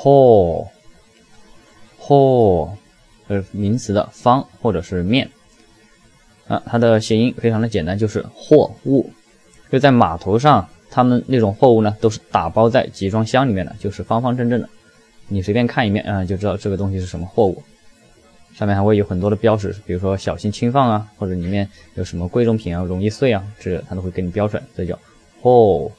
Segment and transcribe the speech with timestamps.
[0.00, 0.64] 货，
[1.98, 2.72] 货，
[3.26, 5.28] 是名词的方或者是面
[6.46, 9.10] 啊，它的谐音非常的简单，就是货物。
[9.72, 14.68] 就在码头上，他们那种货物呢，都是打包在集装箱里面的，就是方方正正的。
[15.26, 17.60] 你随便看一面啊，就知道这个东西是什么货物。
[18.54, 24.96] 上面还会有很多的标识，比如说小心轻放啊，或者里面有什么贵重品啊，容易碎啊，这它都会给你标出来，这叫
[25.42, 25.90] 货。